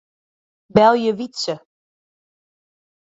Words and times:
Belje 0.75 1.11
Wytse. 1.19 1.53